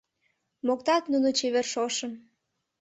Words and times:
Моктат 0.65 1.03
нуно 1.11 1.27
чевер 1.37 1.65
шошым: 1.73 2.11